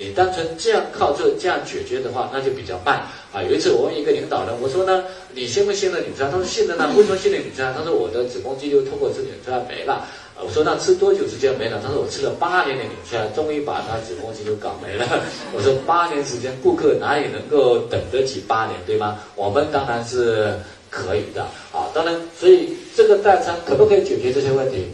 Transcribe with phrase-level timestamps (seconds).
[0.00, 3.04] 你单纯这样靠这这样解决的话，那就比较慢
[3.34, 3.42] 啊。
[3.42, 6.30] 有一次我问一个领导人，我说呢，你信不信任纽崔莱？
[6.32, 6.88] 他说信任呢。
[6.96, 7.70] 为什么信任纽崔莱？
[7.74, 10.08] 他说我的子宫肌瘤通过吃纽崔莱没了。
[10.42, 11.78] 我说那吃多久时间没了？
[11.84, 15.06] 他说我吃了八年的纽崔莱，终于把他子宫肌瘤搞没了。
[15.52, 19.20] 我说八年时间，顾客哪里能够等得起八年，对吗？
[19.36, 20.54] 我们当然是
[20.88, 21.42] 可以的
[21.72, 21.92] 啊。
[21.92, 24.86] 当然，所以这个代餐可不可以解决这些问题？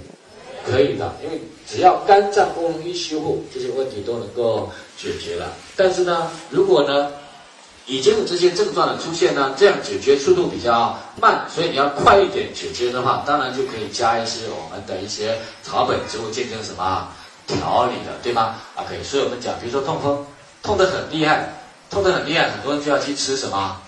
[0.69, 1.39] 可以的，因为
[1.69, 5.53] 只要肝脏功能一修复，这些问题都能够解决了。
[5.75, 7.11] 但是呢，如果呢
[7.87, 17.09] 已经有这些症状的出现呢，这样解决速度比较慢，所以你要快一点解决的话，当然就可以加一些我们的一些草本植物进行什么
[17.47, 20.25] 调理的，对吗？OK，所以我们讲，比如说痛风，
[20.63, 21.53] 痛得很厉害，
[21.91, 23.81] 痛得很厉害，很多人就要去吃什么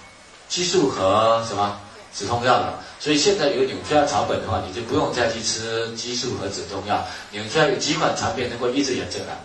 [0.49, 1.81] 激素和什么。
[2.19, 7.07] 止痛药了，所以现在有纽崔莱草本的话，你就不用再去吃激素和止痛药。
[7.31, 9.37] 纽崔莱有几款产品能够抑制炎症的，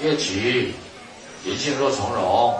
[0.00, 0.74] 越橘、
[1.44, 2.58] 银杏若从容、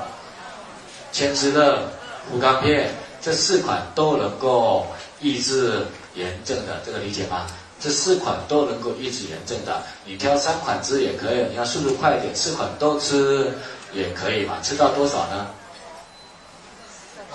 [1.10, 1.82] 千滋乐、
[2.30, 4.87] 护肝片，这四款都能够
[5.20, 7.48] 抑制炎症的，这个理解吗？
[7.80, 13.51] 这四款都能够抑制炎症的，你挑三款吃也可以，你要速度快一点，四款都吃
[13.92, 14.60] 也可以嘛？
[14.62, 15.48] 吃到多少呢？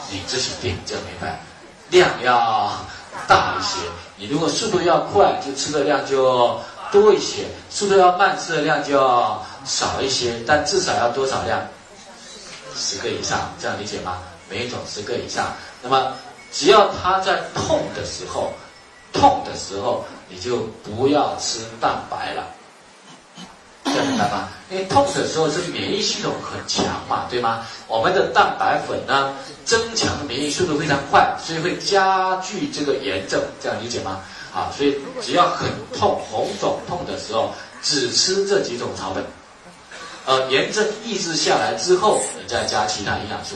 [0.10, 1.40] 你自己定，这样明白？
[1.90, 2.72] 量要
[3.28, 3.80] 大一些。
[4.18, 6.60] 你如果速度要快，就吃的量就
[6.92, 10.42] 多一些；速度要慢，吃的量就要少一些。
[10.46, 11.62] 但至少要多少量？
[12.76, 14.20] 十个以上，这样理解吗？
[14.50, 15.54] 每一种十个以上。
[15.82, 16.14] 那么，
[16.52, 18.54] 只要他在痛的时候，
[19.14, 22.44] 痛的时候，你就不要吃蛋白了。
[24.04, 24.50] 明白吗？
[24.70, 27.66] 因为痛的时候是免疫系统很强嘛，对吗？
[27.88, 34.20] 我们的蛋白粉呢，增强免疫速度非常快，所以会加剧这个炎症，这样理解吗？
[34.54, 39.24] 啊，所以只要很痛、红肿痛的时候，只吃这几种草本，
[40.26, 43.56] 呃，炎症抑制下来之后，你再加其他营养素，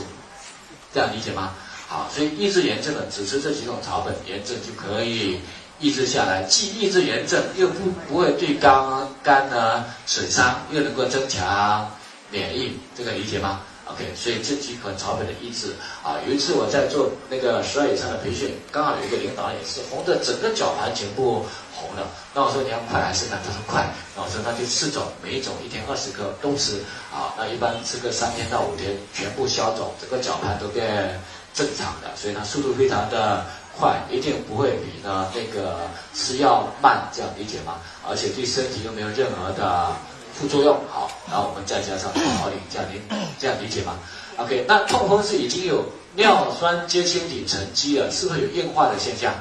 [0.94, 1.52] 这样理解吗？
[1.88, 5.40] 好，所以抑制炎症的只吃这几种草本，炎症就可以。
[5.82, 8.72] 抑制下来，既抑制炎症，又不不会对肝
[9.20, 11.90] 肝呢损伤，又能够增强
[12.30, 21.44] 免疫，这个理解吗？OK，所以这几款草本的抑制啊，有一次我在做那个十二以上的培训，刚好有一个领导也是红的，整个绞盘全部
[21.74, 22.06] 红了。
[22.32, 23.40] 那我说你要快还是慢？
[23.44, 23.84] 他说快。
[24.14, 26.78] 那我说那就四种，每一种一天二十克都吃
[27.12, 27.34] 啊。
[27.36, 31.20] 那一般吃个三天到五天，全部消肿，整个绞盘都变
[31.52, 33.44] 正常的，所以它速度非常的。
[33.78, 37.76] 快一定不会比呢那个吃药慢，这样理解吗？
[38.08, 39.92] 而且对身体又没有任何的
[40.34, 40.78] 副作用。
[40.90, 43.00] 好，然后我们再加上调理，这样理
[43.38, 43.98] 这样理解吗
[44.36, 45.84] ？OK，那痛风是已经有
[46.14, 49.32] 尿酸结晶体沉积了，是不是有硬化的现象？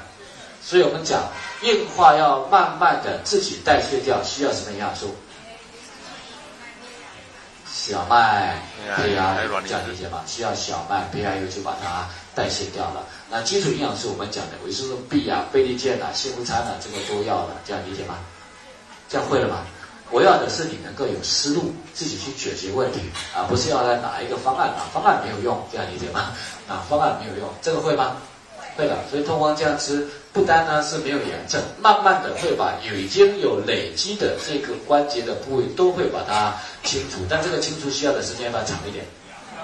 [0.63, 1.23] 所以我们讲
[1.63, 5.15] 硬化要慢慢的自己代谢掉，需要什么营养素？
[7.73, 8.61] 小麦、
[8.95, 10.21] 胚芽这样理解吗？
[10.27, 13.05] 需要小麦、胚芽油去把它代谢掉了。
[13.29, 18.19] 那基础营养是我们讲的维生素 B 啊、贝利健啊、杏仁餐啊，这个都要了，这样理解吗？
[19.09, 19.65] 这样会了吗？
[20.09, 22.99] 我要的是你能够有思路，自己去解决问题，
[23.33, 26.33] 而不是要来拿一个方案啊，方案没有用，这样理解吗？
[26.67, 28.17] 啊，方案没有用，这个会吗？
[28.75, 28.97] 会的。
[29.09, 36.53] 所以通方这样吃，不单呢是没有炎症，慢慢的会把已经有累积的这个关节的部位都会把它
[36.83, 39.05] 清除，但这个清除需要的时间要长一点。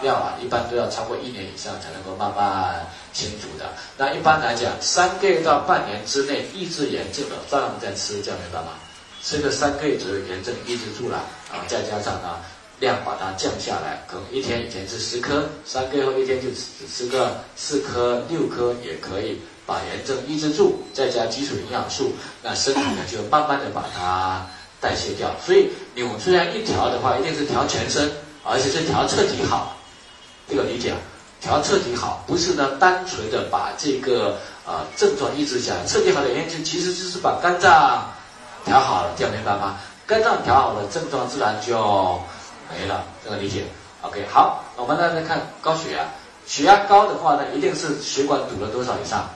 [0.01, 3.71] 药啊，一般都要超过一年以上才能够慢慢清除的。
[3.97, 8.73] 那一般来讲，三个月到半年之内抑制炎症的，照样在吃，这样明白吗？
[9.23, 11.17] 吃个三个月左右，炎症抑制住了
[11.51, 12.37] 啊，再加上呢
[12.79, 24.45] 量把它降下来，可能一天以前吃十颗，三个月后一天就只吃个四颗、六颗也可以把炎症抑制住，再加基础营养素，那身体呢就慢慢的把它
[24.79, 25.35] 代谢掉。
[25.43, 28.11] 所以纽虽然一调的话，一定是调全身，
[28.43, 29.75] 而且是调彻底好。
[30.49, 30.97] 这个理解啊，
[31.41, 35.85] 调彻底好，不是呢单纯的把这个呃症状抑制下来。
[35.85, 38.05] 彻底好的原因就其实就是把肝脏
[38.65, 39.77] 调好了，这样明白吗？
[40.05, 42.19] 肝脏调好了，症状自然就
[42.71, 43.03] 没了。
[43.23, 43.65] 这个理解
[44.01, 44.25] ，OK。
[44.31, 46.05] 好，我们来看高血压，
[46.45, 49.29] 血压高的话呢，一定是血管堵了多少以上？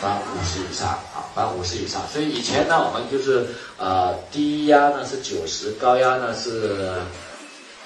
[0.00, 2.02] 翻五十以上，啊，翻五十以上。
[2.12, 3.48] 所以以前呢，我们就是
[3.78, 6.92] 呃低压呢是九十，高压呢是。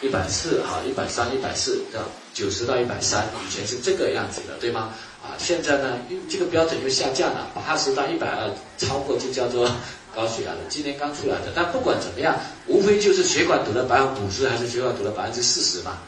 [0.02, 2.06] 一百四哈，一百三、一百四，这样
[2.40, 4.94] 九十到一百三，以前是这个样子的，对吗？
[5.22, 5.98] 啊，现在呢，
[6.30, 9.70] 这个标准又下降了，八十到一百二超过就叫做
[10.14, 10.58] 高血压了。
[10.70, 12.34] 今年刚出来的，但不管怎么样，
[12.66, 15.98] 无非就是血管堵了百分之五十，还是血管堵了百分之四十嘛，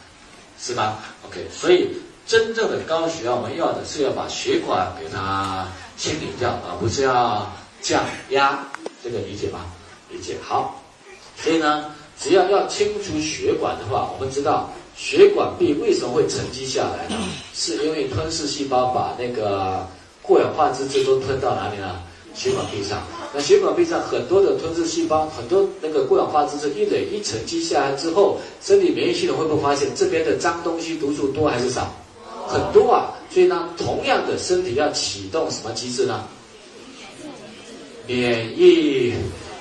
[0.59, 1.91] 是吧？OK，所以
[2.27, 5.69] 真正的高血压，我们要的是要把血管给它
[5.99, 7.53] 清理掉，而不是要
[7.83, 8.67] 降压，
[9.05, 9.67] 这个理解吗？
[10.09, 10.83] 理解好。
[11.37, 11.93] 所以呢。
[12.21, 17.17] 只要要清除血管的话，我们知道血管壁为什么会沉积下来呢？
[17.55, 19.87] 是因为吞噬细胞把那个
[20.21, 22.03] 过氧化脂质都吞到哪里了？
[22.35, 23.03] 血管壁上。
[23.35, 31.95] 那血管壁上很多的吞噬细胞，很多那个过氧化脂质一累一沉积下来之后，身体免疫系统会不会发现这边的脏东西毒素多还是少？
[32.47, 33.13] 很多啊。
[33.31, 36.25] 所以呢，同样的身体要启动什么机制呢？
[38.07, 39.15] 免疫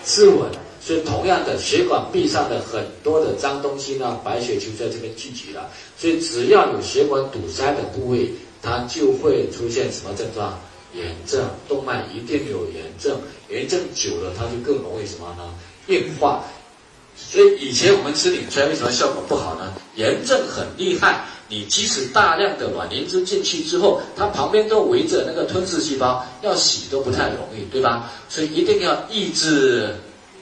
[0.04, 0.50] 自稳。
[0.84, 5.70] 所以同样的，血管壁上的很多的脏东西呢，白血球在这边聚集了。
[5.96, 8.32] 所以只要有血管堵塞的部位，
[8.64, 10.60] 它就会出现什么症状？
[10.96, 13.16] 炎症，动脉一定有炎症。
[13.48, 15.54] 炎症久了，它就更容易什么呢？
[15.88, 16.44] 硬化。
[17.16, 19.72] 所以以前我们吃领川为什么效果不好呢？
[19.96, 28.12] 炎症很厉害，你即使大量的卵磷脂进去之后，它旁边都围着那个吞噬细胞，要洗都不太容易，对吧？
[28.28, 29.94] 所以一定要抑制。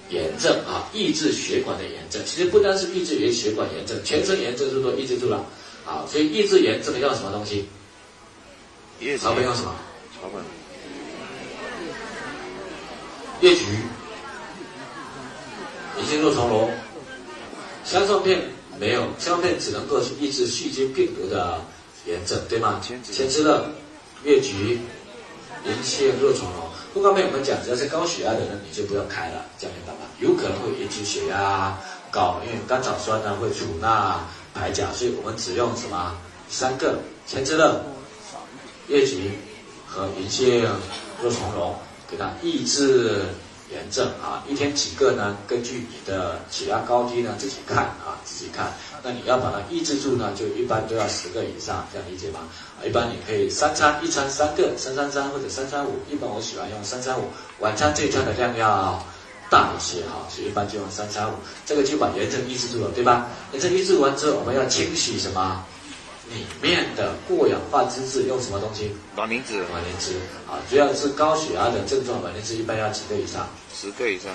[0.09, 5.45] 炎症啊，抑制血管的炎症，其实不单是抑制于血管炎症，全身炎症是都抑制住了
[5.85, 6.05] 啊。
[6.11, 7.67] 所以抑制炎症要什么东西？
[9.19, 9.75] 草本用什么？
[10.19, 10.43] 草本。
[13.41, 13.63] 叶菊、
[15.97, 16.69] 银杏肉苁蓉、
[17.85, 18.41] 香蒜片
[18.77, 21.63] 没有，香蒜片只能够去抑制细菌病毒的
[22.05, 22.81] 炎症，对吗？
[22.81, 23.71] 先吃的
[24.23, 24.79] 越橘、
[25.65, 26.68] 银杏肉苁蓉。
[26.93, 30.09] 不刚才我们讲，只要是高血压的人，你就不要开了，这样明白吗？
[30.19, 31.77] 有可能会引起血压
[32.09, 34.19] 高，因为甘草酸呢会储钠
[34.53, 36.15] 排钾，所以我们只用什么
[36.49, 37.83] 三个千之乐、
[38.87, 39.37] 叶菊
[39.85, 40.63] 和银杏
[41.21, 41.75] 肉苁蓉，
[42.09, 43.25] 给它抑制。
[43.71, 45.37] 炎症啊，一天几个呢？
[45.47, 48.73] 根据你的血压高低呢，自己看啊，自己看。
[49.03, 52.41] 那你要把它抑制住呢，就一般都要十个以上，这样理解吗？
[52.79, 55.99] 啊，一般你可以三餐一餐三个，三三三或者三三五。
[56.09, 57.23] 一般我喜欢用三三五，
[57.59, 59.03] 晚餐这一餐的量要
[59.49, 61.35] 大一些哈，所以一般就用三三五。
[61.65, 63.27] 这个就把炎症抑制住了，对吧？
[63.51, 65.63] 炎症抑制完之后，我们要清洗什么？
[66.31, 68.95] 里面的过氧化脂质用什么东西？
[69.15, 69.57] 卵磷脂。
[69.71, 70.13] 卵磷脂
[70.47, 73.47] 啊，主要是高血压的症状，卵磷脂一般要几个以上？
[73.73, 74.31] 十个以上，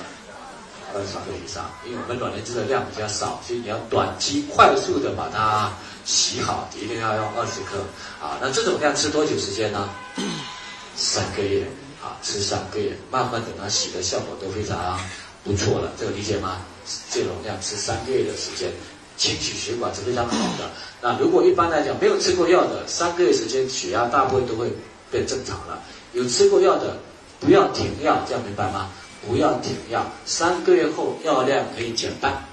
[0.94, 1.70] 二十克以上。
[1.84, 5.72] 因为我们卵磷脂的量比较少，所以你要短期快速的把它
[6.04, 7.78] 洗好，一定要用二十克
[8.22, 8.38] 啊。
[8.40, 9.90] 那这种量吃多久时间呢？
[10.96, 11.66] 三个月
[12.02, 14.98] 啊，吃三个月，慢慢等它洗的效果都非常
[15.42, 16.62] 不错了，这个理解吗？
[17.10, 18.70] 这种量吃三个月的时间。
[19.16, 20.68] 清洗血管是非常好的。
[21.00, 24.68] 那如果一般来讲没有吃过药的，三个月时间血压大部分都会
[25.08, 25.80] 变正常了。
[26.14, 26.96] 有吃过药的，
[27.38, 28.90] 不要停药，这样明白吗？
[29.26, 32.44] 不要停药，三个月后药量可以减半。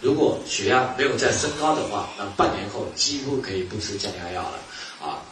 [0.00, 4.58] 如果血压没有再升高的话，那半年后几乎可以不吃降压药了。
[5.00, 5.22] 啊，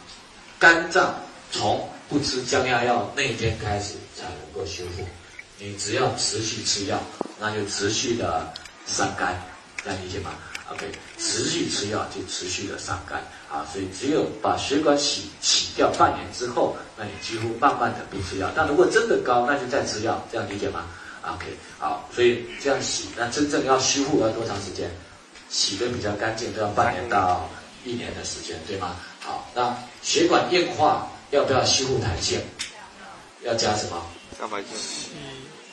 [0.57, 1.15] 肝脏
[1.51, 5.05] 从不吃降压药那一天开始才能够修复。
[5.57, 6.99] 你只要持续吃药，
[7.39, 8.51] 那就持续的
[8.87, 9.39] 伤肝。
[9.83, 10.31] 这样理解吗
[10.71, 15.29] ？OK，持续吃药就持续的伤肝啊，所以只有把血管洗
[15.75, 18.49] 掉半年之后，那你几乎慢慢的不吃药。
[18.55, 20.85] 但如果真的高，那就再吃药，这样理解吗
[21.23, 21.45] ？OK，
[21.79, 24.89] 好，所以这样洗，那真正要修复要多长时间？
[25.49, 27.49] 洗的比较干净都要半年到
[27.83, 28.95] 一年的时间，对吗？
[29.19, 32.39] 好，那血管硬化要不要修复弹性？
[33.43, 34.01] 要加什么？
[34.39, 34.67] 蛋白质。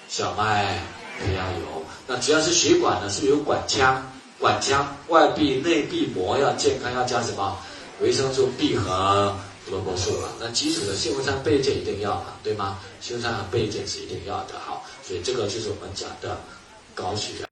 [0.09, 0.79] 小麦。
[1.21, 4.00] 胚芽油，那只要是血管呢，是不是有管腔？
[4.39, 7.59] 管腔外壁、内壁膜要健康，要加什么？
[8.00, 9.37] 维生素 B 和
[9.71, 10.35] 萝卜素了。
[10.41, 12.79] 那基础的杏仁酸倍健一定要嘛，对吗？
[13.01, 16.39] 杏仁酸和倍健是一定要的，好，所以这个就是我们讲的
[16.95, 17.47] 高血压。